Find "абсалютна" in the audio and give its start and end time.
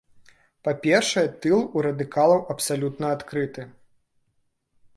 2.55-3.05